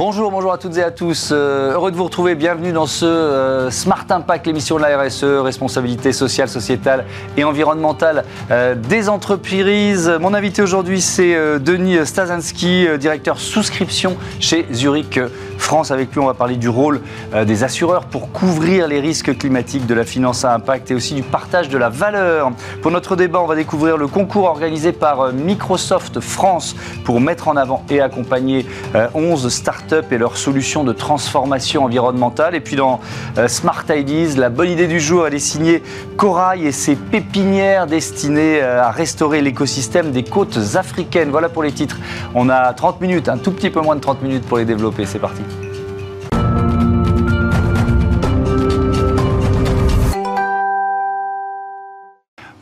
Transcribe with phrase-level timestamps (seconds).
[0.00, 1.28] Bonjour, bonjour à toutes et à tous.
[1.30, 2.34] Euh, heureux de vous retrouver.
[2.34, 7.04] Bienvenue dans ce euh, Smart Impact, l'émission de la RSE, responsabilité sociale, sociétale
[7.36, 10.10] et environnementale euh, des entreprises.
[10.18, 15.20] Mon invité aujourd'hui, c'est Denis Stasinski, directeur souscription chez Zurich
[15.60, 15.90] France.
[15.90, 17.00] Avec lui, on va parler du rôle
[17.46, 21.22] des assureurs pour couvrir les risques climatiques, de la finance à impact et aussi du
[21.22, 22.52] partage de la valeur.
[22.82, 26.74] Pour notre débat, on va découvrir le concours organisé par Microsoft France
[27.04, 28.66] pour mettre en avant et accompagner
[29.14, 32.54] 11 startups et leurs solutions de transformation environnementale.
[32.54, 33.00] Et puis dans
[33.38, 35.82] euh, Smart Ideas, la bonne idée du jour, elle est signée
[36.16, 41.30] Corail et ses pépinières destinées euh, à restaurer l'écosystème des côtes africaines.
[41.30, 41.98] Voilà pour les titres.
[42.34, 45.06] On a 30 minutes, un tout petit peu moins de 30 minutes pour les développer.
[45.06, 45.42] C'est parti.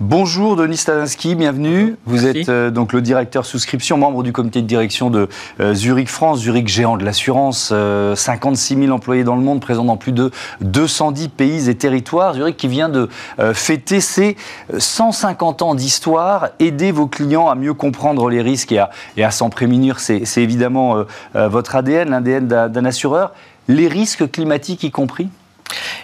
[0.09, 1.97] Bonjour Denis Stadinski, bienvenue.
[2.07, 5.29] Vous êtes euh, donc le directeur souscription, membre du comité de direction de
[5.61, 7.75] euh, Zurich France, Zurich géant de l'assurance,
[8.15, 10.31] 56 euh, 000 employés dans le monde, présents dans plus de
[10.63, 12.33] 210 pays et territoires.
[12.33, 13.11] Zurich qui vient de
[13.53, 14.39] fêter ses
[14.79, 16.49] 150 ans d'histoire.
[16.59, 18.89] Aider vos clients à mieux comprendre les risques et à,
[19.19, 21.05] et à s'en prémunir, c'est évidemment
[21.35, 23.35] votre ADN, l'ADN d'un assureur.
[23.69, 25.29] Les risques climatiques y compris?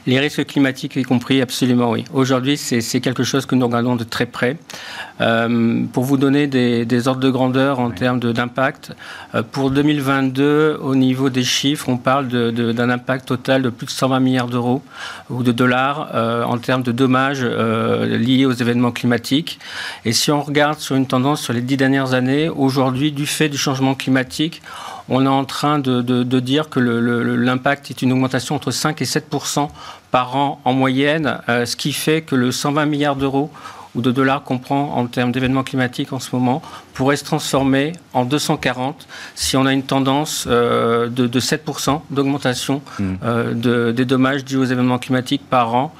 [0.06, 2.04] Les risques climatiques y compris, absolument oui.
[2.12, 4.56] Aujourd'hui, c'est quelque chose que nous regardons de très près.
[5.20, 8.92] Euh, pour vous donner des, ordres de grandeur en termes d'impact,
[9.34, 13.90] euh, pour 2022, au niveau des chiffres, on parle d'un impact total de plus de
[13.90, 14.82] 120 milliards d'euros
[15.30, 19.58] ou de dollars euh, en termes de dommages liés aux événements climatiques.
[20.04, 23.48] Et si on regarde sur une tendance sur les dix dernières années, aujourd'hui, du fait
[23.48, 24.62] du changement climatique,
[25.08, 29.68] on est en train de, dire que l'impact est une augmentation entre 5 et 7%
[30.10, 33.50] par an en moyenne, euh, ce qui fait que le 120 milliards d'euros
[33.94, 36.62] ou de dollars qu'on prend en termes d'événements climatiques en ce moment
[36.94, 43.04] pourrait se transformer en 240 si on a une tendance euh, de, 7% d'augmentation mmh.
[43.24, 45.92] euh, des dommages dus aux événements climatiques par an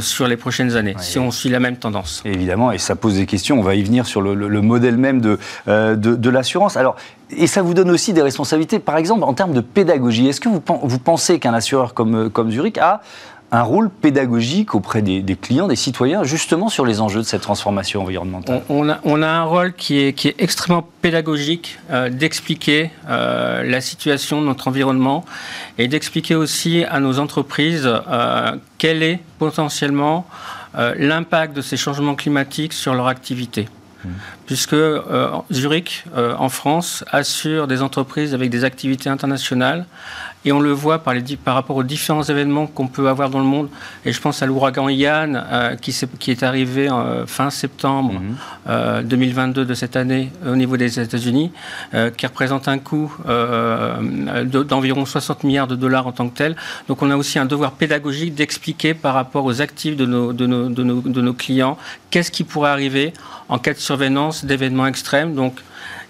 [0.00, 2.20] sur les prochaines années, si on suit la même tendance.
[2.24, 5.38] Évidemment, et ça pose des questions, on va y venir sur le, modèle même de,
[5.66, 6.76] de, l'assurance.
[6.76, 6.96] Alors,
[7.30, 10.26] et ça vous donne aussi des responsabilités, par exemple, en termes de pédagogie.
[10.26, 13.02] Est-ce que vous, vous pensez qu'un assureur comme, comme Zurich a
[13.52, 18.02] un rôle pédagogique auprès des, clients, des citoyens, justement sur les enjeux de cette transformation
[18.02, 18.62] environnementale?
[18.68, 23.62] On, a, on a, un rôle qui est, qui est extrêmement pédagogique, euh, d'expliquer euh,
[23.62, 25.24] la situation de notre environnement
[25.78, 30.26] et d'expliquer aussi à nos entreprises euh, quel est potentiellement
[30.98, 33.66] l'impact de ces changements climatiques sur leur activité.
[34.04, 34.08] Mmh.
[34.46, 34.76] Puisque
[35.50, 39.86] Zurich, en France, assure des entreprises avec des activités internationales
[40.46, 43.40] et on le voit par, les, par rapport aux différents événements qu'on peut avoir dans
[43.40, 43.68] le monde.
[44.04, 48.14] Et je pense à l'ouragan Yann, euh, qui, est, qui, est, arrivé euh, fin septembre
[49.04, 49.64] 2022 mhm.
[49.64, 51.50] euh, de cette année au niveau des États-Unis,
[52.16, 56.56] qui représente un coût d'environ 60 milliards de dollars en tant que tel.
[56.86, 60.46] Donc on a aussi un devoir pédagogique d'expliquer par rapport aux actifs de nos, de
[60.46, 61.76] nos, de nos, de nos clients
[62.16, 63.12] qu'est-ce qui pourrait arriver
[63.48, 63.78] en cas de
[64.44, 65.34] d'événements extrêmes.
[65.34, 65.60] Donc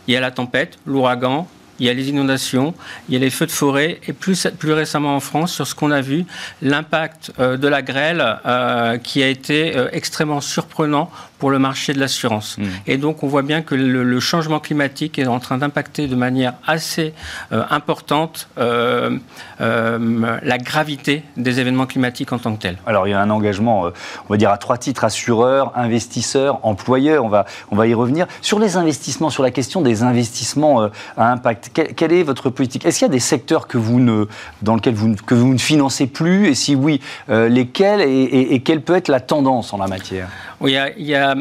[0.06, 1.48] il y a la tempête, l'ouragan,
[1.78, 2.74] il y a les inondations,
[3.08, 5.74] il y a les feux de forêt, et plus, plus récemment en France, sur ce
[5.74, 6.24] qu'on a vu,
[6.62, 11.92] l'impact euh, de la grêle euh, qui a été euh, extrêmement surprenant pour le marché
[11.92, 12.58] de l'assurance.
[12.58, 12.64] Mmh.
[12.86, 16.54] Et donc on voit bien que le, changement climatique est en train d'impacter de manière
[16.66, 17.12] assez
[17.50, 22.78] importante la gravité des événements climatiques en tant que tels.
[22.86, 27.24] Alors il y a un engagement, on va dire à trois titres, assureurs, investisseurs, employeurs,
[27.24, 28.26] on va, on va y revenir.
[28.40, 32.84] Sur les investissements, sur la question des investissements à impact, quelle, est votre politique?
[32.84, 34.26] Est-ce qu'il y a des secteurs que vous ne,
[34.62, 36.48] dans lesquels vous, que vous ne financez plus?
[36.48, 38.00] Et si oui, euh, lesquels?
[38.00, 40.28] Et, quelle peut être la tendance en la matière?
[40.60, 41.34] Oui, il y a,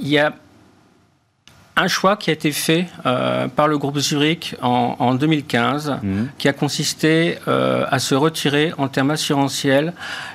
[0.00, 0.32] y a,
[1.78, 6.22] un choix qui a été fait euh, par le groupe Zurich en, 2015, mmh.
[6.38, 9.92] qui a consisté euh, à se retirer en termes assurantiels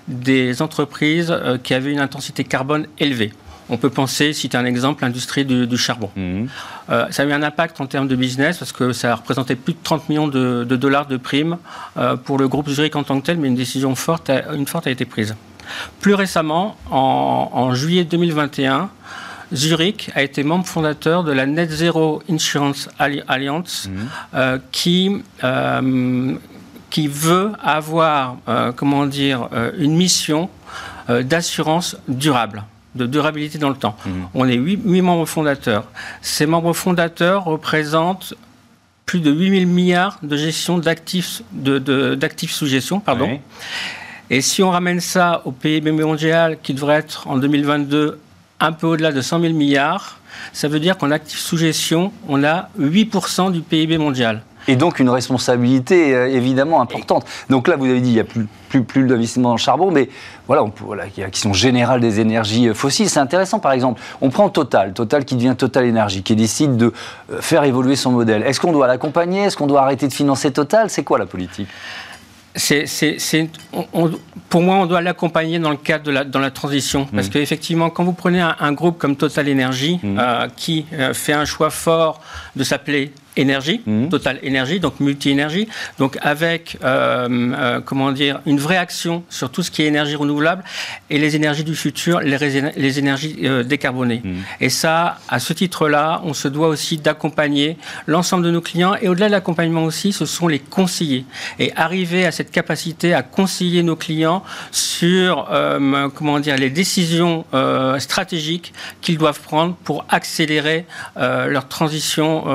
[0.08, 3.34] des entreprises qui avaient une intensité carbone élevée.
[3.72, 6.12] On peut penser, citer un exemple, l'industrie du, charbon.
[6.18, 6.50] Mhm.
[6.90, 9.56] Euh, ça a eu un impact en termes de business parce que ça a représenté
[9.56, 11.58] plus de 30 millions de, dollars de primes
[11.96, 14.68] euh, pour le groupe Zurich en tant que tel, mais une décision forte a, une
[14.68, 15.36] forte a été prise.
[16.00, 18.90] Plus récemment, en, juillet 2021,
[19.54, 24.08] Zurich a été membre fondateur de la Net Zero Insurance Alliance mhm.
[24.34, 25.24] euh, qui,
[26.90, 28.38] qui veut avoir,
[28.76, 30.50] comment dire, une mission
[31.10, 32.64] d'assurance durable
[32.96, 33.96] de durabilité dans le temps.
[34.06, 34.10] Mmh.
[34.34, 35.86] On est huit, membres fondateurs.
[36.22, 38.34] Ces membres fondateurs représentent
[39.06, 42.18] plus de 8000 milliards de gestion d'actifs de,
[42.48, 43.00] sous gestion.
[43.00, 43.40] Pardon.
[44.34, 48.18] Et si on ramène ça au PIB mondial, qui devrait être en 2022
[48.62, 50.20] un peu au-delà de 100 000 milliards,
[50.54, 54.42] ça veut dire qu'en actifs sous gestion, on a 8% du PIB mondial.
[54.70, 57.26] Et donc une responsabilité euh, évidemment importante.
[57.50, 59.92] Donc là, vous avez dit, il n'y a plus, plus, plus d'investissement dans le charbon,
[59.92, 60.08] mais
[60.48, 63.10] voilà, on, voilà qui sont générales des énergies euh, fossiles.
[63.10, 66.94] C'est intéressant, par exemple, on prend Total, Total qui devient Total Énergie, qui décide de
[67.34, 68.44] euh, faire évoluer son modèle.
[68.44, 69.42] Est-ce qu'on doit l'accompagner?
[69.42, 70.90] Est-ce qu'on doit arrêter de financer Total?
[70.90, 71.68] C'est quoi la politique?
[72.56, 73.50] C'est,
[74.50, 77.06] pour moi, on doit l'accompagner dans le cadre de la, dans la transition.
[77.06, 77.32] Parce mmh.
[77.32, 80.20] qu'effectivement, quand vous prenez un, groupe comme Total Energy, mmh.
[80.56, 82.22] qui fait un choix fort
[82.56, 84.10] de s'appeler énergie, mmh.
[84.10, 85.68] Total Énergie, donc multi-énergie,
[86.00, 90.16] donc avec euh, euh, comment dire une vraie action sur tout ce qui est énergie
[90.16, 90.64] renouvelable
[91.10, 92.38] et les énergies du futur, les,
[92.76, 94.22] les énergies euh, décarbonées.
[94.24, 94.36] Mmh.
[94.60, 99.08] Et ça, à ce titre-là, on se doit aussi d'accompagner l'ensemble de nos clients et
[99.08, 101.26] au-delà de l'accompagnement aussi, ce sont les conseillers
[101.60, 105.50] et arriver à cette capacité à conseiller nos clients sur
[106.16, 107.46] comment dire les décisions
[108.00, 110.86] stratégiques qu'ils doivent prendre pour accélérer
[111.16, 112.46] leur transition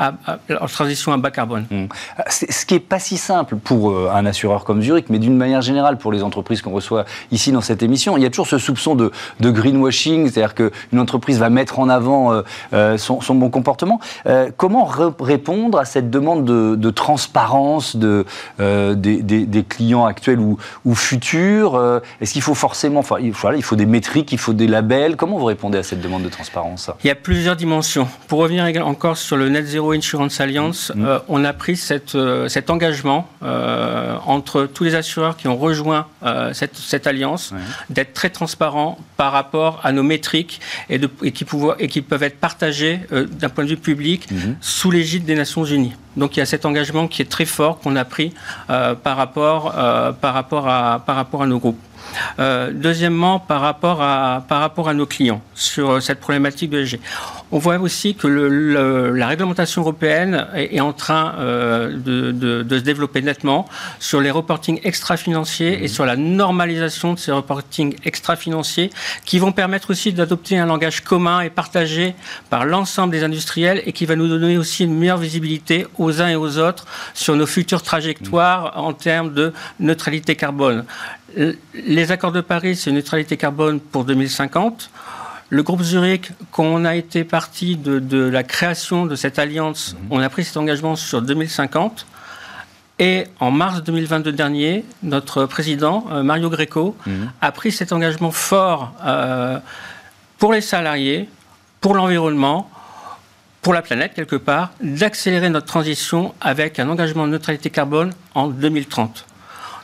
[0.00, 1.66] en transition à bas carbone.
[1.70, 1.86] Mmh.
[2.28, 5.62] Ce qui n'est pas si simple pour euh, un assureur comme Zurich, mais d'une manière
[5.62, 8.58] générale pour les entreprises qu'on reçoit ici dans cette émission, il y a toujours ce
[8.58, 9.10] soupçon de,
[9.40, 12.42] greenwashing, c'est-à-dire qu'une entreprise va mettre en avant euh,
[12.72, 14.00] euh, son, bon comportement.
[14.56, 18.24] comment répondre à cette demande de, transparence de,
[18.58, 23.86] des, clients actuels ou, ou futurs Est-ce qu'il faut forcément, enfin, il, il faut des
[23.86, 26.90] métriques, il faut des labels Comment vous répondez à cette demande de transparence?
[27.04, 28.08] Il y a plusieurs dimensions.
[28.28, 31.04] Pour revenir encore sur le net zéro Insurance Alliance, mm.
[31.04, 35.56] euh, on a pris cette, euh, cet engagement euh, entre tous les assureurs qui ont
[35.56, 36.06] rejoint
[36.52, 37.54] cette, cette, alliance
[37.88, 42.02] d'être très transparents par rapport à nos métriques et, de, et, qui, pouvoir, et qui
[42.02, 44.54] peuvent être partagés d'un point de vue public mm-hmm.
[44.60, 45.94] sous l'égide des Nations Unies.
[46.16, 48.34] Donc il y a cet engagement qui est très fort qu'on a pris
[48.68, 49.72] par, rapport,
[50.20, 51.78] par, rapport à, par rapport à nos groupes.
[52.38, 57.00] Euh, deuxièmement, par rapport, à, par rapport à nos clients sur cette problématique de l'ESG.
[57.52, 62.78] On voit aussi que le, la réglementation européenne est, en train euh, de, de, de,
[62.78, 63.68] se développer nettement
[63.98, 68.90] sur les reportings extra-financiers et sur la normalisation de ces reportings extra-financiers
[69.24, 72.14] qui vont permettre aussi d'adopter un langage commun et partagé
[72.50, 76.28] par l'ensemble des industriels et qui va nous donner aussi une meilleure visibilité aux uns
[76.28, 80.84] et aux autres sur nos futures trajectoires en termes de neutralité carbone.
[81.74, 84.90] Les accords de Paris, c'est une neutralité carbone pour 2050.
[85.52, 90.06] Le groupe Zurich, quand on a été parti de, la création de cette alliance, mhm.
[90.10, 92.06] on a pris cet engagement sur 2050.
[93.00, 97.32] Et en mars 2022 dernier, notre président, euh, Mario Greco, mhm.
[97.40, 99.58] a pris cet engagement fort euh,
[100.38, 101.28] pour les salariés,
[101.80, 102.70] pour l'environnement,
[103.62, 108.48] pour la planète quelque part, d'accélérer notre transition avec un engagement de neutralité carbone en
[108.48, 109.26] 2030.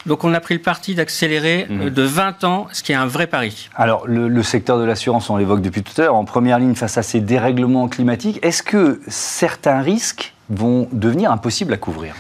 [0.07, 1.91] Donc on a pris le parti d'accélérer euh, mhm.
[1.91, 3.69] de 20 ans, ce qui est un vrai pari.
[3.75, 6.97] Alors le, secteur de l'assurance, on l'évoque depuis tout à l'heure, en première ligne face
[6.97, 8.39] à ces dérèglements climatiques.
[8.43, 12.15] Est-ce que certains risques vont devenir impossibles à couvrir?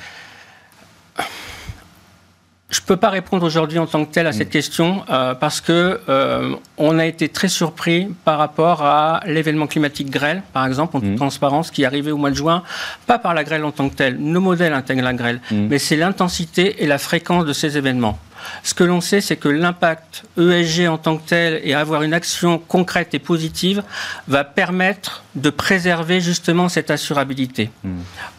[2.68, 4.50] Je ne peux pas répondre aujourd'hui en tant que tel à cette mm.
[4.50, 10.10] question euh, parce que euh, on a été très surpris par rapport à l'événement climatique
[10.10, 11.16] grêle, par exemple, en toute mm.
[11.16, 12.64] transparence, qui est arrivé au mois de juin,
[13.06, 14.16] pas par la grêle en tant que telle.
[14.18, 15.68] Nos modèles intègrent la grêle, mm.
[15.68, 18.18] mais c'est l'intensité et la fréquence de ces événements.
[18.62, 22.14] Ce que l'on sait, c'est que l'impact ESG en tant que tel et avoir une
[22.14, 23.82] action concrète et positive
[24.28, 27.70] va permettre de préserver justement cette assurabilité.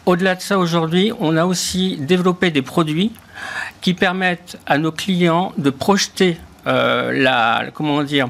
[0.06, 3.12] Au-delà de ça, aujourd'hui, on a aussi développé des produits
[3.80, 8.28] qui permettent à nos clients de projeter euh, la, comment dire,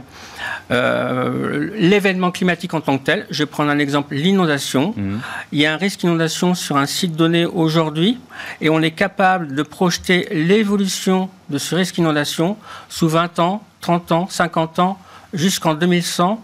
[0.71, 3.27] euh, l'événement climatique en tant que tel.
[3.31, 4.95] Je vais prendre un exemple, l'inondation.
[4.97, 5.21] Mhm.
[5.50, 8.21] Il y a un risque d'inondation sur un site donné aujourd'hui
[8.61, 12.57] et on est capable de projeter l'évolution de ce risque d'inondation
[12.88, 14.99] sous 20 ans, 30 ans, 50 ans,
[15.33, 16.41] jusqu'en 2100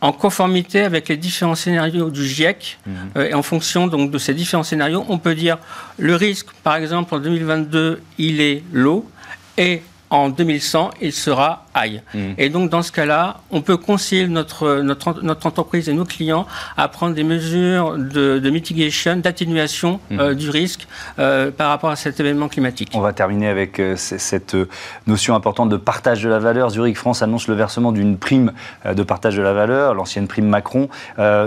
[0.00, 2.78] en conformité avec les différents scénarios du GIEC.
[2.86, 2.94] Mhm.
[3.16, 5.58] Euh, et en fonction donc, de ces différents scénarios, on peut dire
[5.98, 9.08] le risque, par exemple, en 2022, il est low.
[9.58, 12.02] Et en 2100, il sera high.
[12.12, 12.18] Mmh.
[12.36, 16.46] Et donc, dans ce cas-là, on peut conseiller notre, notre, notre, entreprise et nos clients
[16.76, 20.20] à prendre des mesures de, de mitigation, d'atténuation mmh.
[20.20, 20.88] euh, du risque
[21.20, 22.90] euh, par rapport à cet événement climatique.
[22.94, 24.56] On va terminer avec euh, cette
[25.06, 26.70] notion importante de partage de la valeur.
[26.70, 28.52] Zurich France annonce le versement d'une prime
[28.84, 30.88] de partage de la valeur, l'ancienne prime Macron.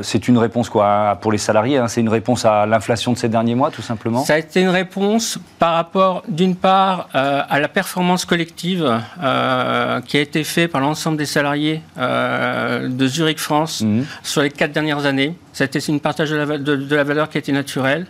[0.01, 1.87] c'est une réponse quoi pour les salariés hein.
[1.87, 4.23] C'est une réponse à l'inflation de ces derniers mois, tout simplement?
[4.23, 10.17] Ça a été une réponse par rapport, d'une part, à la performance collective euh, qui
[10.17, 14.05] a été fait par l'ensemble des salariés euh, de Zurich France mhm.
[14.23, 15.35] sur les quatre dernières années.
[15.53, 18.07] C'était une partage de la, valeur qui était naturelle.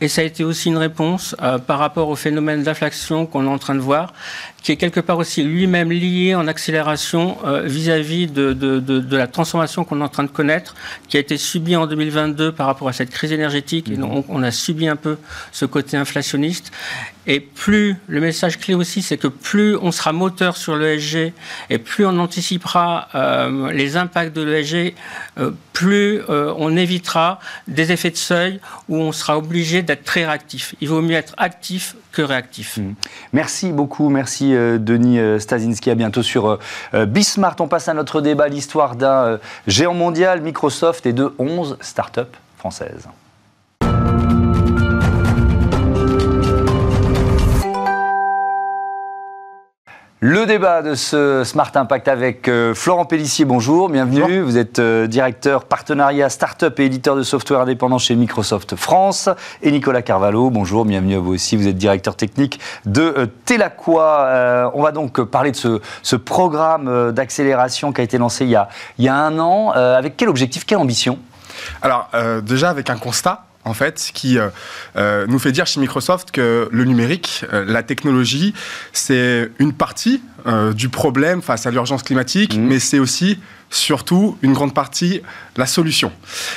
[0.00, 1.34] Et ça a été aussi une réponse
[1.66, 4.12] par rapport au phénomène d'inflation qu'on est en train de voir,
[4.62, 10.04] qui est quelque part aussi lui-même lié en accélération vis-à-vis de, la transformation qu'on est
[10.04, 10.74] en train de connaître,
[11.08, 13.88] qui a été subie en 2022 par rapport à cette crise énergétique.
[13.88, 15.16] Et donc, on a subi un peu
[15.52, 16.70] ce côté inflationniste.
[17.26, 21.32] Et plus, le message clé aussi, c'est que plus on sera moteur sur l'ESG
[21.70, 24.94] et plus on anticipera euh, les impacts de l'ESG,
[25.38, 27.38] euh, plus euh, on évitera
[27.68, 30.74] des effets de seuil où on sera obligé d'être très réactif.
[30.80, 32.78] Il vaut mieux être actif que réactif.
[32.78, 32.94] Mmh.
[33.32, 35.90] Merci beaucoup, merci Denis Stasinski.
[35.90, 36.58] À bientôt sur
[36.92, 37.56] Bismart.
[37.60, 42.20] On passe à notre débat, l'histoire d'un géant mondial, Microsoft, et de 11 startups
[42.58, 43.08] françaises.
[50.26, 54.40] Le débat de ce Smart Impact avec euh, Florent Pellissier, bonjour, bienvenue.
[54.40, 59.28] Vous êtes euh, directeur partenariat start-up et éditeur de software indépendant chez Microsoft France.
[59.60, 61.58] Et Nicolas Carvalho, bonjour, bienvenue à vous aussi.
[61.58, 64.72] Vous êtes directeur technique de euh, Telaqua.
[64.74, 65.56] on va donc parler de
[66.02, 69.72] ce, programme d'accélération qui a été lancé il y a, il y a un an.
[69.72, 71.18] avec quel objectif, quelle ambition?
[71.82, 72.08] Alors,
[72.42, 74.48] déjà avec un constat en fait, qui euh,
[74.96, 78.54] euh, nous fait dire chez Microsoft que le numérique, euh, la technologie,
[78.92, 80.22] c'est une partie
[80.74, 82.60] du problème face à l'urgence climatique, mmh.
[82.60, 83.38] mais c'est aussi
[83.70, 85.20] surtout une grande partie
[85.56, 86.10] la solution.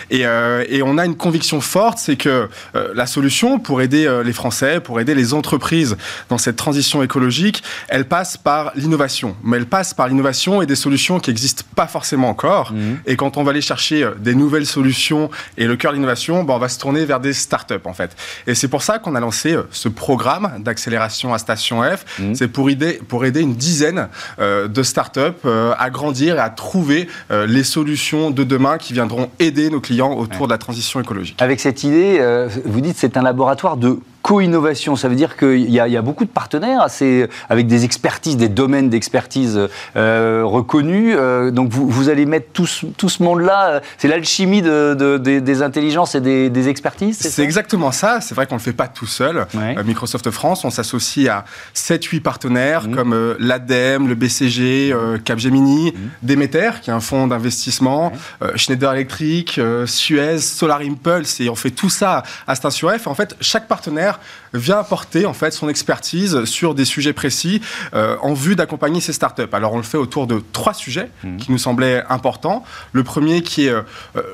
[0.09, 4.07] Et, euh, et on a une conviction forte, c'est que euh, la solution pour aider
[4.07, 5.97] euh, les Français, pour aider les entreprises
[6.29, 9.35] dans cette transition écologique, elle passe par l'innovation.
[9.43, 12.71] Mais elle passe par l'innovation et des solutions qui n'existent pas forcément encore.
[12.71, 12.77] Mmh.
[13.05, 16.55] Et quand on va aller chercher des nouvelles solutions et le cœur de l'innovation, ben,
[16.55, 18.15] on va se tourner vers des startups en fait.
[18.47, 22.19] Et c'est pour ça qu'on a lancé ce programme d'accélération à Station F.
[22.19, 22.33] Mmh.
[22.35, 27.45] C'est pour aider, pour aider une dizaine de startups à grandir et à trouver euh,
[27.45, 31.41] les solutions de demain qui viendront aider nos clients autour de la transition écologique.
[31.41, 34.97] Avec cette idée, euh, vous dites c'est un laboratoire de co-innovation.
[34.97, 38.89] Ça veut dire qu'il y, a beaucoup de partenaires assez, avec des expertises, des domaines
[38.89, 41.15] d'expertise euh, reconnus.
[41.17, 46.19] Euh, donc vous, allez mettre tout, ce monde-là, euh, c'est l'alchimie de, des intelligences et
[46.49, 48.19] des, expertises C'est exactement ça.
[48.19, 49.47] C'est vrai qu'on ne le fait pas tout seul.
[49.85, 52.95] Microsoft France, on s'associe à 7-8 partenaires mmh.
[52.95, 54.93] comme l'ADEME, le BCG,
[55.23, 56.27] Capgemini, mmh.
[56.27, 58.11] Demeter, qui est un fonds d'investissement,
[58.55, 63.07] Schneider Electric, Suez, Solar Impulse, et on fait tout ça à Station F.
[63.07, 64.16] En fait, chaque partenaire
[64.53, 67.61] vient apporter en fait son expertise sur des sujets précis
[67.93, 69.43] euh, en vue d'accompagner ces startups.
[69.53, 71.37] Alors on le fait autour de trois sujets mmh.
[71.37, 72.63] qui nous semblaient importants.
[72.91, 73.81] Le premier qui est euh,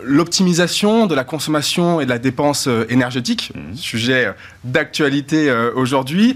[0.03, 3.75] l'optimisation de la consommation et de la dépense euh, énergétique, mmh.
[3.75, 6.35] sujet d'actualité aujourd'hui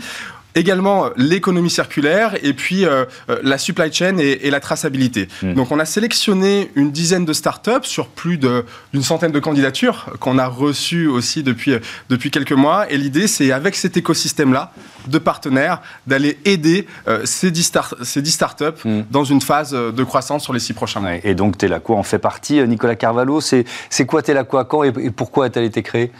[0.57, 5.27] également euh, l'économie circulaire et puis euh, euh, la supply chain et, la traçabilité.
[5.43, 5.53] Hmm.
[5.53, 10.37] Donc on a sélectionné une dizaine de startups sur plus d'une centaine de candidatures qu'on
[10.37, 11.73] a reçues aussi depuis,
[12.09, 12.89] depuis quelques mois.
[12.89, 14.71] Et l'idée, c'est avec cet écosystème-là
[15.07, 16.87] de partenaires d'aller aider
[17.25, 17.71] ces, 10
[18.03, 19.01] ces startups hmm.
[19.11, 21.15] dans une phase de croissance sur les six prochains mois.
[21.23, 22.65] et donc Telaqua en fait partie.
[22.67, 23.65] Nicolas Carvalho, c'est
[24.07, 26.11] quoi Telaqua Quand et, et pourquoi a-t-elle été créée?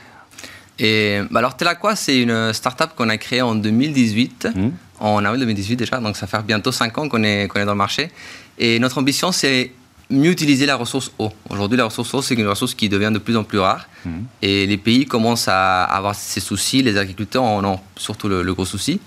[0.80, 4.70] Et bah alors Telaqua, c'est une startup qu'on a créée en 2018, mmh.
[5.00, 7.72] en avril 2018 déjà, donc ça fait bientôt 5 ans qu'on est, qu'on est dans
[7.72, 8.12] le marché.
[8.60, 9.72] Et notre ambition, c'est
[10.10, 11.32] mieux utiliser la ressource eau.
[11.50, 13.88] Aujourd'hui, la ressource eau, c'est une ressource qui devient de plus en plus rare.
[14.06, 14.10] Mmh.
[14.42, 18.66] Et les pays commencent à avoir ces soucis, les agriculteurs en ont surtout le, gros
[18.66, 19.00] souci.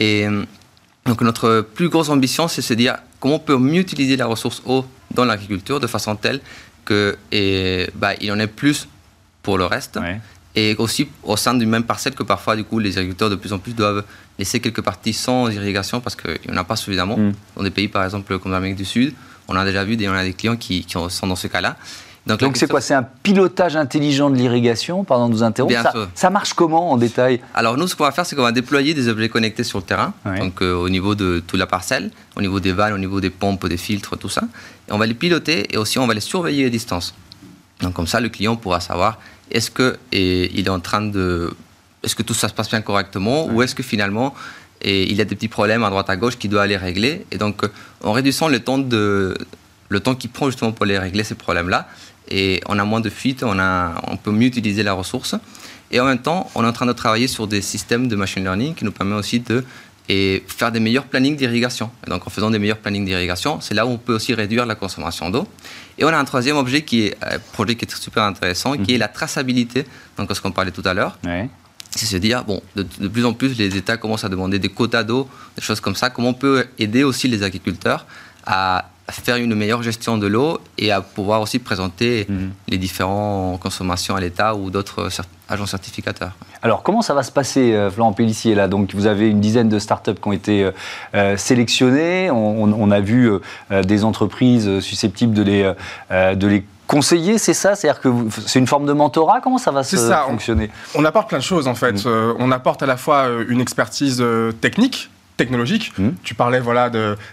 [0.00, 0.26] Et
[1.06, 4.26] donc notre plus grosse ambition, c'est de se dire comment on peut mieux utiliser la
[4.26, 6.40] ressource eau dans l'agriculture de façon telle
[6.84, 7.16] qu'il
[7.94, 8.88] bah, il en ait plus
[9.42, 9.98] pour le reste
[10.54, 13.52] et aussi au sein d'une même parcelle que parfois du coup les agriculteurs de plus
[13.52, 14.04] en plus doivent
[14.38, 17.16] laisser quelques parties sans irrigation parce qu'il n'y en a pas suffisamment.
[17.16, 17.32] Mm.
[17.56, 19.14] Dans des pays par exemple comme l'Amérique du Sud,
[19.48, 21.76] on a déjà vu des, on a des clients qui, qui sont dans ce cas-là.
[22.26, 22.80] Donc c'est quoi?
[22.80, 25.04] C'est un pilotage intelligent de l'irrigation?
[25.04, 25.74] Pardon de nous interrompre.
[25.74, 27.40] Ça, ça, marche comment en détail?
[27.54, 29.84] Alors nous, ce qu'on va faire, c'est qu'on va déployer des objets connectés sur le
[29.84, 33.20] terrain, donc euh, au niveau de toute la parcelle, au niveau des vannes, au niveau
[33.20, 34.42] des pompes, des filtres, tout ça.
[34.88, 37.14] Et on va les piloter et aussi on va les surveiller à distance.
[37.82, 39.18] Donc comme ça, le client pourra savoir
[39.50, 41.54] est-ce que il est en train de,
[42.02, 44.34] est-ce que tout ça se passe bien correctement, ou est-ce que finalement
[44.84, 47.24] et il y a des petits problèmes à droite à gauche qu'il doit aller régler.
[47.32, 47.62] Et donc,
[48.02, 49.34] en réduisant le temps de,
[49.88, 51.88] le temps qu'il prend justement pour les régler ces problèmes-là,
[52.30, 55.34] et on a moins de fuites, on a, on peut mieux utiliser la ressource.
[55.90, 58.42] Et en même temps, on est en train de travailler sur des systèmes de machine
[58.42, 59.64] learning qui nous permettent aussi de
[60.08, 61.90] et faire des meilleurs plannings d'irrigation.
[62.06, 64.74] donc en faisant des meilleurs plannings d'irrigation, c'est là où on peut aussi réduire la
[64.74, 65.48] consommation d'eau.
[65.96, 68.76] Et on a un troisième objet qui est un euh, projet qui est super intéressant,
[68.76, 69.00] qui est mhm.
[69.00, 69.86] la traçabilité.
[70.18, 71.18] Donc ce qu'on parlait tout à l'heure.
[71.90, 75.04] C'est se dire, bon, de, plus en plus, les États commencent à demander des quotas
[75.04, 76.10] d'eau, des choses comme ça.
[76.10, 78.04] Comment on peut aider aussi les agriculteurs
[78.44, 82.52] à faire une meilleure gestion de l'eau et à pouvoir aussi présenter mhm.
[82.68, 85.08] les différentes consommations à l'État ou d'autres
[85.48, 86.32] agents certificateurs.
[86.62, 88.68] Alors, comment ça va se passer, euh, Florent Pellissier là?
[88.68, 90.70] Donc, vous avez une dizaine de startups qui ont été euh,
[91.14, 92.30] euh, sélectionnées.
[92.30, 93.30] On, a vu
[93.70, 95.72] des entreprises susceptibles de les,
[96.10, 97.74] de les conseiller, c'est ça?
[97.74, 98.08] C'est-à-dire que
[98.46, 99.40] c'est une forme de mentorat?
[99.40, 100.70] Comment ça va se fonctionner?
[100.94, 102.04] on, apporte plein de choses en fait.
[102.04, 102.34] Mm.
[102.38, 104.22] on apporte à la fois une expertise
[104.60, 105.92] technique technologique.
[105.98, 106.10] Mmh.
[106.22, 106.90] Tu parlais voilà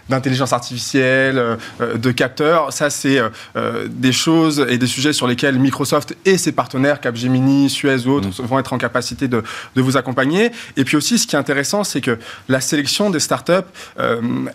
[0.08, 2.72] d'intelligence artificielle, euh, de capteurs.
[2.72, 7.00] Ça, c'est euh, euh, des choses et des sujets sur lesquels Microsoft et ses partenaires,
[7.00, 8.46] Capgemini, Suez ou autres, mmh.
[8.46, 9.42] vont être en capacité de,
[9.76, 10.50] de, vous accompagner.
[10.76, 12.18] Et puis aussi, ce qui est intéressant, c'est que
[12.48, 13.52] la sélection des startups,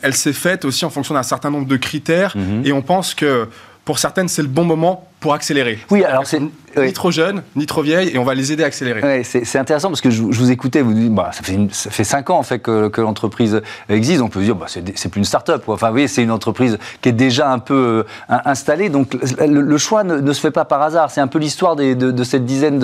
[0.02, 2.36] elle s'est faite aussi en fonction d'un certain nombre de critères.
[2.36, 2.66] Mmh.
[2.66, 3.48] Et on pense que
[3.86, 5.80] pour certaines, c'est le bon moment pour accélérer.
[5.90, 6.42] Oui, alors c'est
[6.86, 9.24] ni trop jeune, ni trop vieille, et on va les aider à accélérer.
[9.24, 12.30] c'est intéressant parce que je, vous écoutais, vous dites, bah, ça, fait ça fait 5
[12.30, 15.64] ans en fait que, que l'entreprise existe, on peut dire, bah, c'est plus une start-up.
[15.68, 20.04] Enfin, oui, c'est une entreprise qui est déjà un peu euh, installée, donc le, choix
[20.04, 21.12] ne, se fait pas par hasard.
[21.12, 22.80] C'est un peu l'histoire de, de, cette dizaine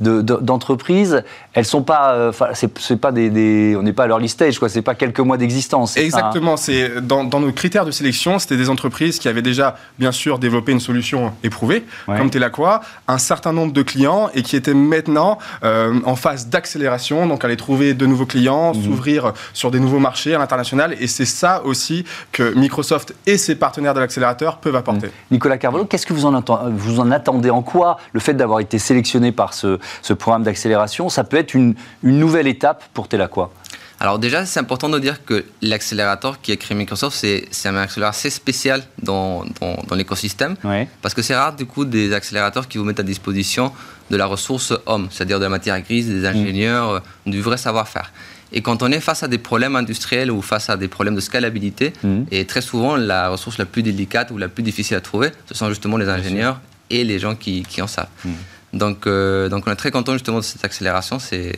[0.00, 1.12] d'entreprises.
[1.12, 4.68] De, Elles sont pas, euh, c'est pas des, on n'est pas à leur stage, quoi.
[4.68, 5.96] C'est pas quelques mois d'existence.
[5.96, 6.56] Exactement.
[6.56, 10.38] C'est dans, dans, nos critères de sélection, c'était des entreprises qui avaient déjà, bien sûr,
[10.38, 11.63] développé une solution éprouvée,
[12.06, 17.26] comme Telaqua, un certain nombre de clients et qui étaient maintenant euh, en phase d'accélération,
[17.26, 18.84] donc aller trouver de nouveaux clients, mhm.
[18.84, 20.96] s'ouvrir sur des nouveaux marchés à l'international.
[21.00, 25.06] Et c'est ça aussi que Microsoft et ses partenaires de l'accélérateur peuvent apporter.
[25.06, 25.12] Mhm.
[25.32, 27.98] Nicolas Carvalho, qu'est-ce que vous en, vous en attendez En quoi?
[28.12, 32.18] Le fait d'avoir été sélectionné par ce, ce programme d'accélération, ça peut être une, une
[32.18, 33.50] nouvelle étape pour Telaqua
[34.04, 38.10] alors déjà, c'est important de dire que l'accélérateur qui a créé Microsoft, c'est un accélérateur
[38.10, 40.56] assez spécial dans, dans, l'écosystème.
[41.00, 43.72] Parce que c'est rare, du coup, des accélérateurs qui vous mettent à disposition
[44.10, 47.30] de la ressource homme, c'est-à-dire de la matière grise, des ingénieurs, mm.
[47.30, 48.12] du vrai savoir-faire.
[48.52, 51.20] Et quand on est face à des problèmes industriels ou face à des problèmes de
[51.20, 52.24] scalabilité, mm.
[52.30, 55.54] et très souvent, la ressource la plus délicate ou la plus difficile à trouver, ce
[55.54, 58.08] sont justement les ingénieurs et les gens qui, qui en savent.
[58.22, 58.30] Mm.
[58.74, 61.18] Donc, euh, donc on est très content justement de cette accélération.
[61.18, 61.54] C'est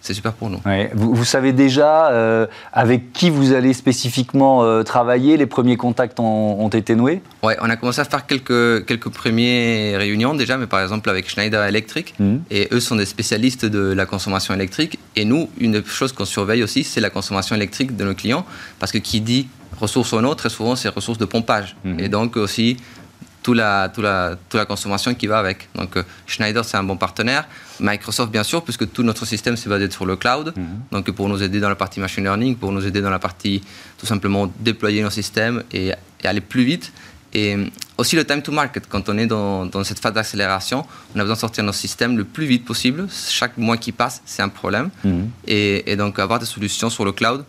[0.00, 0.60] c'est super pour nous.
[0.94, 5.36] Vous, savez déjà euh, avec qui vous allez spécifiquement euh, travailler?
[5.36, 7.20] Les premiers contacts ont, été noués?
[7.42, 11.28] Oui, on a commencé à faire quelques, quelques premières réunions déjà, mais par exemple avec
[11.28, 12.14] Schneider Electric.
[12.18, 12.36] Mmh.
[12.50, 14.98] Et eux sont des spécialistes de la consommation électrique.
[15.16, 18.46] Et nous, une chose qu'on surveille aussi, c'est la consommation électrique de nos clients.
[18.78, 19.48] Parce que qui dit
[19.78, 21.76] ressources en eau, très souvent, c'est ressources de pompage.
[21.84, 22.00] Mmh.
[22.00, 22.78] Et donc aussi
[23.50, 25.68] toute la, toute, la, consommation qui va avec.
[25.74, 27.46] Donc euh, Schneider, c'est un bon partenaire.
[27.80, 30.52] Microsoft, bien sûr, puisque tout notre système s'est basé sur le cloud.
[30.56, 30.64] Mhm.
[30.92, 33.62] Donc pour nous aider dans la partie machine learning, pour nous aider dans la partie
[33.98, 35.92] tout simplement déployer nos systèmes et,
[36.24, 36.92] aller plus vite.
[37.32, 37.66] Et euh,
[37.98, 38.88] aussi le time to market.
[38.88, 40.84] Quand on est dans, dans cette phase d'accélération,
[41.14, 43.08] on a besoin de sortir nos systèmes le plus vite possible.
[43.10, 44.90] Chaque mois qui passe, c'est un problème.
[45.04, 45.30] Mhm.
[45.46, 47.44] Et, et donc avoir des solutions sur le cloud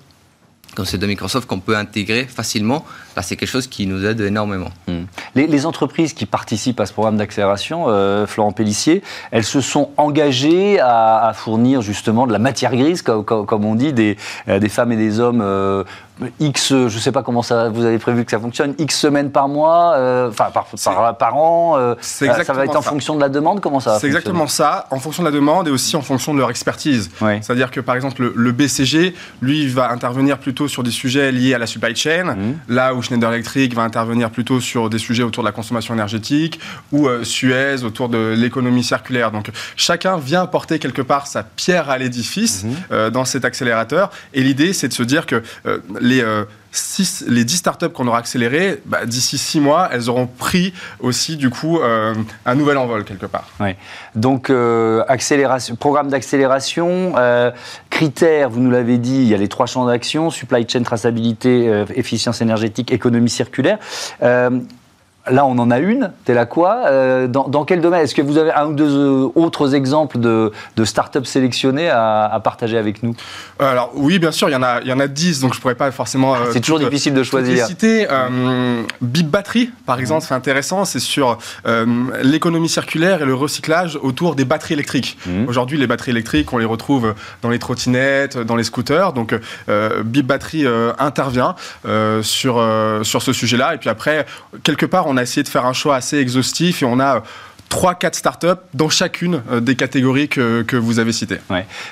[0.75, 4.21] comme c'est de Microsoft qu'on peut intégrer facilement, bah, c'est quelque chose qui nous aide
[4.21, 4.69] énormément.
[4.87, 5.03] Hmm.
[5.35, 10.79] Les, entreprises qui participent à ce programme d'accélération, euh, Florent Pellissier, elles se sont engagées
[10.79, 14.97] à, fournir justement de la matière grise, comme, on dit, des, euh, des, femmes et
[14.97, 15.83] des hommes euh,
[16.39, 19.31] X, je ne sais pas comment ça, vous avez prévu que ça fonctionne, X semaines
[19.31, 23.29] par mois, euh, enfin par, par, an, euh, ça va être en fonction de la
[23.29, 26.33] demande, comment ça C'est exactement ça, en fonction de la demande et aussi en fonction
[26.33, 27.09] de leur expertise.
[27.19, 31.57] C'est-à-dire que par exemple le, BCG, lui, va intervenir plutôt sur des sujets liés à
[31.57, 32.59] la supply chain, mmh.
[32.69, 36.59] là où Schneider Electric va intervenir plutôt sur des sujets autour de la consommation énergétique,
[36.91, 39.31] ou euh, Suez autour de l'économie circulaire.
[39.31, 43.09] Donc chacun vient apporter quelque part sa pierre à l'édifice mmh.
[43.09, 45.43] dans cet accélérateur, et l'idée c'est de se dire que
[45.99, 46.23] les,
[46.73, 51.35] euh, les 10 startups qu'on aura accélérées, bah, d'ici 6 mois, elles auront pris aussi
[51.35, 52.13] du coup euh,
[52.45, 53.47] un nouvel envol quelque part.
[54.15, 57.13] Donc euh, accélération, programme d'accélération,
[57.89, 61.85] critères, vous nous l'avez dit, il y a les trois champs d'action, supply chain, traçabilité,
[61.95, 63.77] efficience énergétique, économie circulaire.
[65.29, 66.85] Là, on en a une, t'es là quoi?
[66.87, 68.01] Euh, dans, quel domaine?
[68.01, 72.41] Est-ce que vous avez un ou deux euh, autres exemples de, de start-up sélectionnées à,
[72.43, 73.15] partager avec nous?
[73.61, 75.53] Euh, Alors, oui, bien sûr, il y en a, il y en a 10, donc
[75.53, 76.35] je pourrais pas forcément.
[76.51, 77.67] c'est toujours difficile de choisir.
[77.67, 78.07] Citer.
[79.01, 81.37] Bip Battery, par exemple, c'est intéressant, c'est sur
[82.23, 85.19] l'économie circulaire et le recyclage autour des batteries électriques.
[85.27, 85.47] Mmh.
[85.47, 89.39] Aujourd'hui, les batteries électriques, on les retrouve dans les trottinettes, dans les scooters, donc
[90.03, 90.65] Bip Battery
[90.97, 91.55] intervient
[92.23, 92.63] sur,
[93.03, 94.25] sur ce sujet-là, et puis après,
[94.63, 97.23] quelque part, on a essayé de faire un choix assez exhaustif et on a
[97.71, 101.39] 3-4 startups dans chacune euh, des catégories que, que vous avez citées.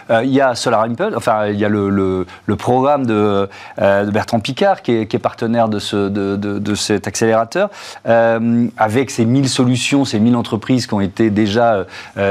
[0.09, 3.47] Euh, il y a Solar Impulse, enfin il y a le, le, programme de,
[3.81, 7.69] euh, de, Bertrand Picard qui est, qui est partenaire de, ce, de, de, cet accélérateur,
[8.05, 11.85] avec ces 1000 solutions, ces 1000 entreprises qui ont été déjà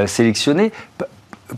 [0.05, 0.71] sélectionnées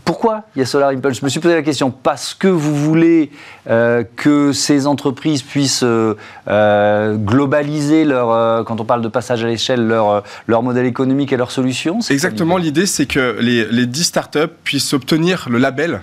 [0.04, 1.20] pourquoi il y a Solar Impulse?
[1.20, 1.90] Je me suis posé la question.
[1.90, 3.30] Parce que vous voulez
[3.68, 6.14] euh, que ces entreprises puissent euh,
[6.48, 11.36] euh, globaliser leur, quand on parle de passage à l'échelle, leur, leur modèle économique et
[11.36, 16.00] leurs solutions Exactement, l'idée c'est que les, les 10 startups puissent obtenir le label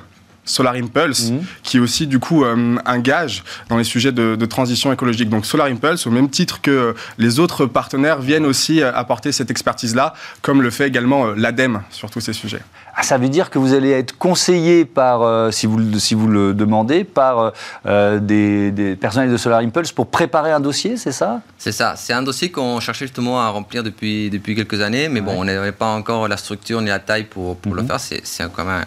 [0.49, 1.43] Solar Impulse, mhm.
[1.61, 5.29] qui est aussi du coup euh, un gage dans les sujets de, transition écologique.
[5.29, 9.51] Donc Solar Impulse, au même titre que les autres partenaires, viennent aussi euh, apporter cette
[9.51, 12.61] expertise-là, comme le fait également euh, l'ADEME sur tous ces sujets.
[12.95, 16.53] Ah, ça veut dire que vous allez être conseillé par, si, vous, si vous le
[16.53, 17.53] demandez, par
[17.85, 21.41] des, des, personnels de Solar Impulse pour préparer un dossier, c'est ça?
[21.57, 21.93] C'est ça.
[21.95, 25.45] C'est un dossier qu'on cherchait justement à remplir depuis, depuis quelques années, mais bon, on
[25.45, 27.87] n'avait pas encore la structure ni la taille pour, pour le mhm.
[27.87, 27.99] faire.
[28.01, 28.83] C'est quand même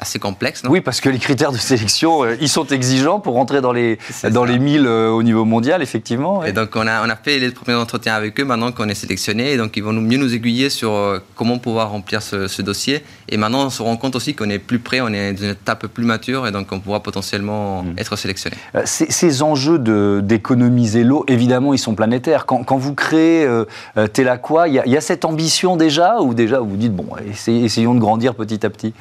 [0.00, 0.62] assez, complexe.
[0.68, 3.98] oui, parce que les critères de sélection, euh, ils sont exigeants pour rentrer dans les,
[4.30, 6.44] dans les 1000 euh, au niveau mondial, effectivement.
[6.44, 8.94] Et donc, on a, on a fait les premiers entretiens avec eux maintenant qu'on est
[8.94, 9.52] sélectionné.
[9.52, 13.04] Et donc, ils vont nous, mieux nous aiguiller sur euh, comment pouvoir remplir ce, dossier.
[13.28, 15.50] Et maintenant, on se rend compte aussi qu'on est plus près, on est dans une
[15.50, 17.94] étape plus mature et donc on pourra potentiellement mm.
[17.98, 18.56] être sélectionné.
[18.84, 19.78] Ces, enjeux
[20.22, 22.46] d'économiser l'eau, évidemment, ils sont planétaires.
[22.46, 23.46] Quand, quand vous créez
[24.12, 27.08] Telaqua, il y, y, a cette ambition déjà ou déjà vous dites, bon,
[27.46, 28.94] essayons de grandir petit à petit?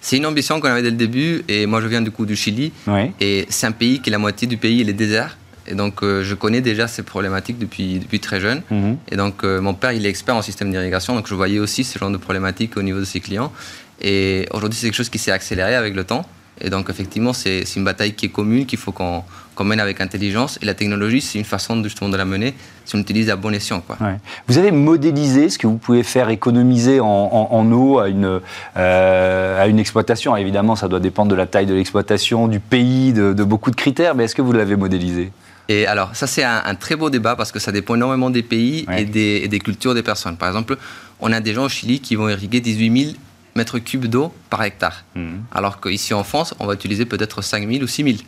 [0.00, 1.42] C'est une ambition qu'on avait dès le début.
[1.48, 2.72] Et moi, je viens du coup du Chili.
[3.20, 5.36] Et c'est un pays qui, la moitié du pays, il est désert.
[5.70, 8.62] Et donc, euh, je connais déjà ces problématiques depuis, depuis très jeune.
[8.70, 8.96] Mhm.
[9.10, 11.14] Et donc, euh, mon père, il est expert en système d'irrigation.
[11.14, 13.52] Donc, je voyais aussi ce genre de problématiques au niveau de ses clients.
[14.00, 16.24] Et aujourd'hui, c'est quelque chose qui s'est accéléré avec le temps.
[16.60, 19.22] Et donc, effectivement, c'est une bataille qui est commune, qu'il faut qu'on
[19.64, 20.58] mène avec intelligence.
[20.62, 23.54] Et la technologie, c'est une façon justement de la mener si on utilise à bon
[23.54, 23.80] escient.
[23.80, 23.98] Quoi.
[24.46, 28.40] Vous avez modélisé ce que vous pouvez faire économiser en, eau à une,
[28.76, 30.36] euh, à une exploitation.
[30.36, 34.14] Évidemment, ça doit dépendre de la taille de l'exploitation, du pays, de, beaucoup de critères,
[34.14, 35.32] mais est-ce que vous l'avez modélisé?
[35.70, 38.86] Et alors, ça, c'est un, très beau débat parce que ça dépend énormément des pays
[38.96, 40.36] et, des, des, cultures des personnes.
[40.36, 40.78] Par exemple,
[41.20, 43.16] on a des gens au Chili qui vont irriguer 18 000
[43.58, 45.04] mètres cubes d'eau par hectare.
[45.14, 45.42] Mhm.
[45.52, 48.20] Alors qu'ici en France, on va utiliser peut-être 5000 ou 6000.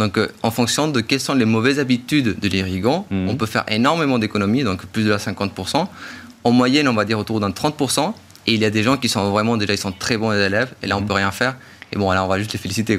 [0.00, 3.28] Donc, euh, en fonction de quelles sont les mauvaises habitudes de l'irrigant, mhm.
[3.28, 5.86] on peut faire énormément d'économies, donc plus de la 50%.
[6.42, 8.14] En moyenne, on va dire autour d'un 30%.
[8.46, 10.72] Et il y a des gens qui sont vraiment déjà, ils sont très bons élèves,
[10.82, 11.08] et là, on ne mhm.
[11.08, 11.54] peut rien faire.
[11.92, 12.96] Et bon, là, on va juste les féliciter.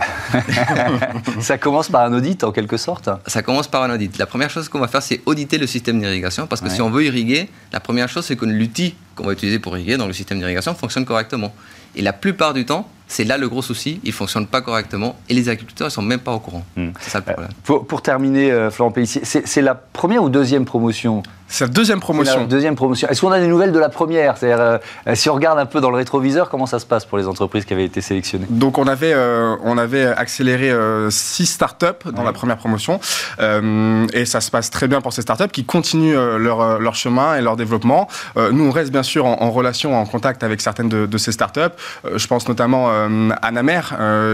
[1.40, 4.16] ça commence par un audit, en quelque sorte Ça commence par un audit.
[4.20, 6.92] La première chose qu'on va faire, c'est auditer le système d'irrigation, parce que si on
[6.92, 10.14] veut irriguer, la première chose, c'est que l'outil qu'on va utiliser pour irriguer dans le
[10.14, 11.52] système d'irrigation fonctionne correctement.
[11.96, 15.18] Et la plupart du temps, c'est là le gros souci, il ne fonctionne pas correctement
[15.28, 16.66] et les agriculteurs ne sont même pas au courant.
[16.78, 16.92] Hmm.
[17.02, 17.52] C'est ça le problème.
[17.66, 21.22] pour, terminer, euh, Florent Pellissier, c'est la première ou deuxième promotion
[21.52, 22.40] c'est la deuxième promotion.
[22.40, 23.10] La deuxième promotion.
[23.10, 24.38] Est-ce qu'on a des nouvelles de la première?
[24.38, 27.18] C'est-à-dire, euh, si on regarde un peu dans le rétroviseur, comment ça se passe pour
[27.18, 28.46] les entreprises qui avaient été sélectionnées?
[28.50, 33.02] Donc, on avait, euh, on avait accéléré euh, six startups dans la première promotion.
[33.40, 37.42] et ça se passe très bien pour ces startups qui continuent leur, leur chemin et
[37.42, 38.08] leur développement.
[38.38, 41.76] nous, on reste bien sûr en, relation, en contact avec certaines de, de ces startups.
[42.16, 43.82] je pense notamment à Namer,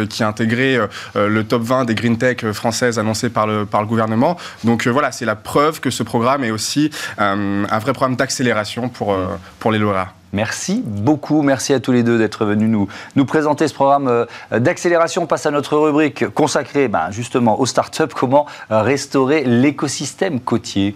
[0.10, 0.80] qui a intégré
[1.16, 4.38] le top 20 des green tech françaises annoncées par le, par le gouvernement.
[4.64, 8.90] Donc, voilà, c'est la preuve que ce programme est aussi euh, un vrai programme d'accélération
[8.90, 9.28] pour, euh,
[9.60, 10.14] pour les lauréats.
[10.34, 14.26] Merci beaucoup, merci à tous les deux d'être venus nous, nous présenter ce programme euh,
[14.60, 15.24] d'accélération.
[15.24, 20.96] On passe à notre rubrique consacrée ben, justement aux startups, comment restaurer l'écosystème côtier?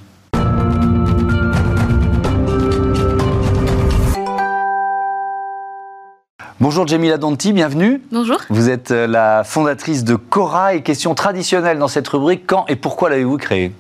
[6.60, 8.04] Bonjour Jamila Donti, bienvenue.
[8.12, 8.38] Bonjour.
[8.50, 12.44] Vous êtes la fondatrice de Cora et question traditionnelle dans cette rubrique.
[12.46, 13.74] Quand et pourquoi l'avez-vous créée?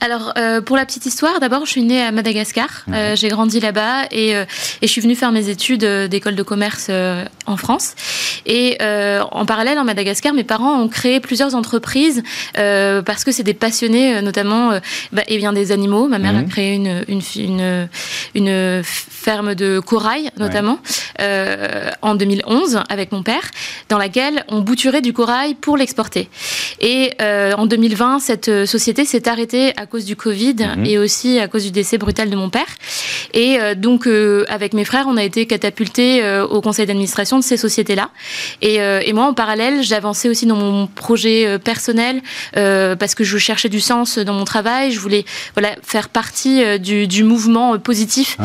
[0.00, 2.84] Alors, euh, pour la petite histoire, d'abord, je suis née à Madagascar.
[2.88, 4.44] Euh, j'ai grandi là-bas et, euh,
[4.82, 6.90] et, je suis venue faire mes études d'école de commerce
[7.46, 7.94] en France.
[8.46, 12.22] Et en parallèle, en Madagascar, mes parents ont créé plusieurs entreprises
[12.54, 14.78] parce que c'est des passionnés, notamment
[15.12, 16.08] bah, et bien des animaux.
[16.08, 16.48] Ma mère a mhm.
[16.48, 17.88] créé une, une, une,
[18.34, 20.78] une, ferme de corail, notamment,
[22.02, 23.50] en 2011 avec mon père,
[23.88, 26.28] dans laquelle on bouturait du corail pour l'exporter.
[26.80, 30.86] Et en 2020, cette société s'est arrêtée à cause du Covid mhm.
[30.86, 32.66] et aussi à cause du décès brutal de mon père.
[33.34, 37.38] Et euh, donc, euh, avec mes frères, on a été catapultés euh, au conseil d'administration
[37.38, 38.10] de ces sociétés-là.
[38.62, 42.20] Et, et, moi, en parallèle, j'avançais aussi dans mon projet personnel
[42.52, 44.92] parce que je cherchais du sens dans mon travail.
[44.92, 48.36] Je voulais voilà, faire partie du, du mouvement positif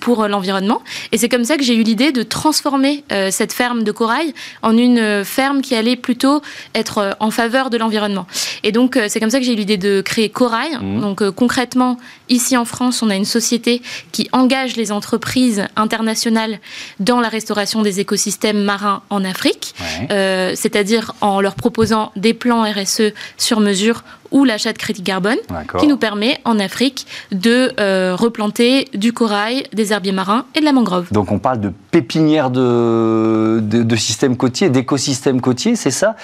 [0.00, 0.82] pour l'environnement.
[1.12, 4.76] Et c'est comme ça que j'ai eu l'idée de transformer cette ferme de corail en
[4.76, 6.42] une ferme qui allait plutôt
[6.74, 8.26] être en faveur de l'environnement.
[8.64, 10.78] Et donc, c'est comme ça que j'ai eu l'idée de créer Corail.
[10.80, 11.00] Mmh.
[11.00, 11.98] Donc euh, concrètement,
[12.28, 16.58] ici en France, on a une société qui engage les entreprises internationales
[16.98, 19.74] dans la restauration des écosystèmes marins en Afrique,
[20.10, 24.02] euh, c'est-à-dire en leur proposant des plans RSE sur mesure
[24.34, 25.38] ou l'achat de crédit carbone,
[25.78, 27.72] qui nous permet en Afrique de
[28.14, 31.10] replanter du corail, des herbiers marins et de la mangrove.
[31.12, 36.16] Donc on parle de pépinière de, de, systèmes côtiers, d'écosystèmes côtiers, c'est ça?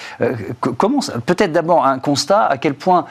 [0.59, 3.05] Comment Peut-être d'abord un constat à quel point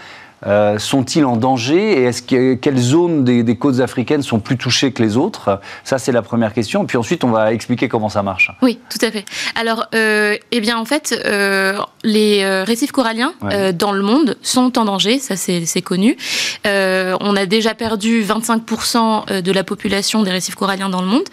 [0.46, 4.92] euh, sont-ils en danger et est-ce que, quelles zones des, côtes africaines sont plus touchées
[4.92, 5.60] que les autres?
[5.84, 6.86] Ça, c'est la première question.
[6.86, 8.50] Puis ensuite, on va expliquer comment ça marche.
[8.62, 9.24] Oui, tout à fait.
[9.54, 13.34] Alors, euh, eh bien, en fait, euh, les récifs coralliens
[13.74, 16.16] dans le monde sont en danger, ça c'est connu.
[16.64, 21.24] on a déjà perdu 25% de la population des récifs coralliens dans le monde.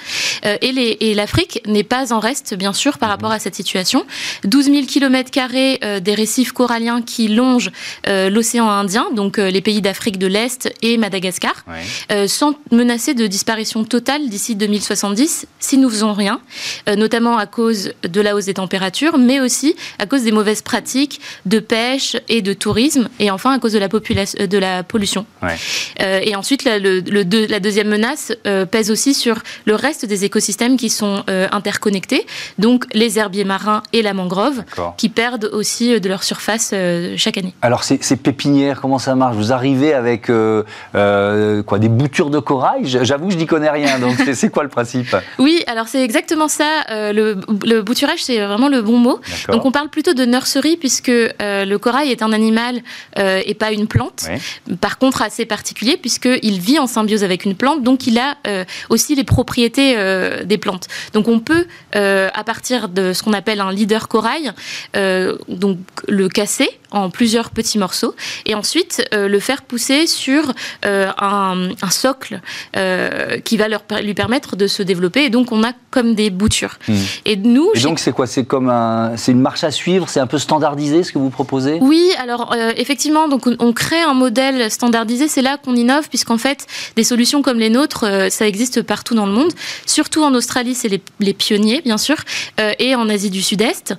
[0.43, 4.05] et l'Afrique n'est pas en reste, bien sûr, par rapport à cette situation.
[4.43, 5.31] 12 000 km
[5.99, 7.71] des récifs coralliens qui longent
[8.05, 11.65] l'océan Indien donc euh, les pays d'Afrique de l'Est et Madagascar,
[12.11, 16.39] euh, sont menacés de disparition totale d'ici 2070 si nous faisons rien,
[16.87, 20.61] euh, notamment à cause de la hausse des températures, mais aussi à cause des mauvaises
[20.61, 25.25] pratiques de pêche et de tourisme, et enfin à cause de la, de la pollution.
[25.99, 27.01] et ensuite, la, le,
[27.47, 28.31] la deuxième menace
[28.71, 32.25] pèse aussi sur le reste des écosystèmes qui sont interconnectés,
[32.57, 34.63] donc les herbiers marins et la mangrove,
[34.97, 36.73] qui perdent aussi de leur surface
[37.15, 37.53] chaque année.
[37.61, 40.63] Alors ces, ces pépinières, comment ça marche Vous arrivez avec euh,
[40.95, 42.83] euh, quoi, des boutures de corail?
[42.85, 45.13] J'avoue, je n'y connais rien, donc c'est quoi le principe?
[45.39, 46.85] Oui, alors c'est exactement ça.
[46.89, 49.19] Euh, le, bouturage, c'est vraiment le bon mot.
[49.49, 52.81] Donc on parle plutôt de nurserie, puisque le corail est un animal
[53.17, 54.27] et pas une plante.
[54.79, 58.37] Par contre, assez particulier, puisqu'il vit en symbiose avec une plante, donc il a
[58.89, 59.95] aussi les propriétés
[60.45, 60.87] des plantes.
[61.13, 64.53] Donc on peut, à partir de ce qu'on appelle un leader corail,
[64.93, 70.53] donc le casser en plusieurs petits morceaux et ensuite euh, le faire pousser sur
[70.85, 72.41] euh, un, socle
[72.75, 76.29] euh, qui va leur, lui permettre de se développer et donc on a comme des
[76.29, 76.77] boutures.
[76.87, 76.95] Hmm.
[77.25, 78.27] Et nous et donc c'est quoi?
[78.27, 80.07] C'est comme un, c'est une marche à suivre?
[80.09, 81.79] C'est un peu standardisé ce que vous proposez?
[81.81, 85.27] Oui, alors effectivement donc on, crée un modèle standardisé.
[85.27, 89.25] C'est là qu'on innove puisqu'en fait des solutions comme les nôtres ça existe partout dans
[89.25, 89.51] le monde,
[89.85, 92.17] surtout en Australie c'est les, les, pionniers bien sûr
[92.79, 93.95] et en Asie du Sud-Est.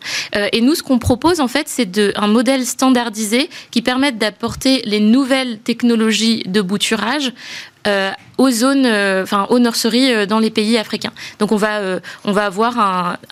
[0.53, 4.83] et nous ce qu'on propose en fait c'est de un modèle standardisés qui permettent d'apporter
[4.85, 7.33] les nouvelles technologies de bouturage
[7.89, 11.13] euh, aux zones, euh, enfin aux nurseries euh, dans les pays africains.
[11.41, 11.81] Donc on va,
[12.25, 12.79] on va avoir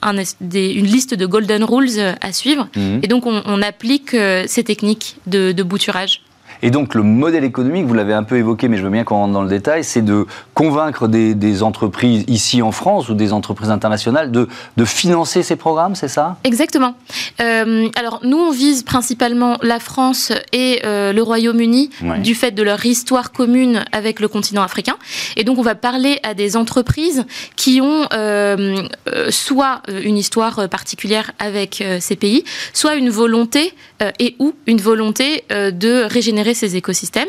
[0.02, 3.00] un, une liste de golden rules à suivre, mhm.
[3.04, 6.22] et donc on, applique ces techniques de, de bouturage.
[6.62, 9.16] Et donc le modèle économique, vous l'avez un peu évoqué, mais je veux bien qu'on
[9.16, 13.70] rentre dans le détail, c'est de convaincre des, entreprises ici en France ou des entreprises
[13.70, 16.36] internationales de, de financer ces programmes, c'est ça?
[16.44, 16.94] Exactement.
[17.40, 22.62] Euh, alors nous, on vise principalement la France et euh, le Royaume-Uni du fait de
[22.62, 24.96] leur histoire commune avec le continent africain.
[25.36, 27.24] Et donc on va parler à des entreprises
[27.56, 28.82] qui ont euh,
[29.30, 33.72] soit une histoire particulière avec ces pays, soit une volonté
[34.18, 37.28] et ou une volonté de régénérer ces écosystèmes.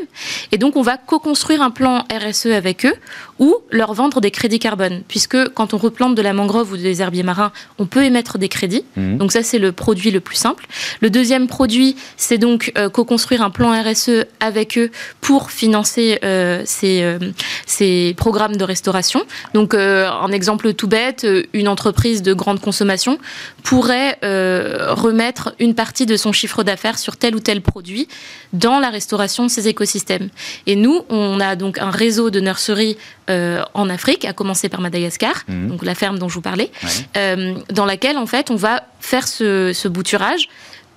[0.51, 2.95] Et donc, on va co-construire un plan RSE avec eux
[3.39, 5.03] ou leur vendre des crédits carbone.
[5.07, 8.49] Puisque quand on replante de la mangrove ou des herbiers marins, on peut émettre des
[8.49, 8.83] crédits.
[8.95, 9.17] Mmh.
[9.17, 10.67] Donc, ça, c'est le produit le plus simple.
[11.01, 16.61] Le deuxième produit, c'est donc euh, co-construire un plan RSE avec eux pour financer euh,
[16.65, 17.19] ces, euh,
[17.65, 19.23] ces, programmes de restauration.
[19.53, 23.19] Donc, un exemple tout bête, une entreprise de grande consommation
[23.63, 28.07] pourrait remettre une partie de son chiffre d'affaires sur tel ou tel produit
[28.53, 30.29] dans la restauration restauration de ces écosystèmes.
[30.65, 32.97] Et nous, on a donc un réseau de nurseries
[33.29, 35.69] euh, en Afrique, à commencer par Madagascar, mhm.
[35.69, 36.71] donc la ferme dont je vous parlais,
[37.15, 40.49] euh, dans laquelle en fait on va faire ce, ce bouturage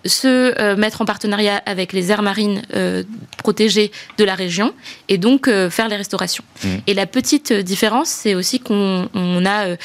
[0.04, 3.02] se euh, mettre en partenariat avec les aires marines euh,
[3.36, 4.72] protégées de la région
[5.08, 6.44] et donc euh, faire les restaurations.
[6.64, 6.68] Mmh.
[6.86, 9.76] Et la petite différence, c'est aussi qu'on a,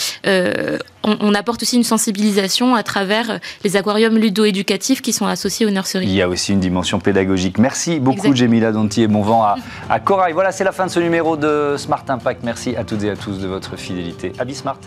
[1.04, 6.06] on, apporte aussi une sensibilisation à travers les aquariums ludo-éducatifs qui sont associés aux nurseries.
[6.06, 7.58] Il y a aussi une dimension pédagogique.
[7.58, 9.56] Merci beaucoup, Jemila Danti et bon vent à,
[9.90, 10.34] à Corail.
[10.34, 12.44] Voilà, c'est la fin de ce numéro de Smart Impact.
[12.44, 14.32] Merci à toutes et à tous de votre fidélité.
[14.40, 14.80] À Bismart.